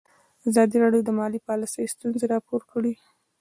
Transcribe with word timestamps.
ازادي 0.49 0.77
راډیو 0.83 1.01
د 1.05 1.09
مالي 1.19 1.39
پالیسي 1.47 1.83
ستونزې 1.93 2.25
راپور 2.33 2.61
کړي. 2.71 2.93